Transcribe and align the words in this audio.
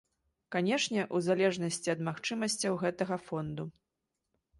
Канешне, 0.53 1.01
у 1.19 1.19
залежнасці 1.25 1.91
ад 1.95 2.01
магчымасцяў 2.07 2.79
гэтага 2.85 3.19
фонду. 3.27 3.63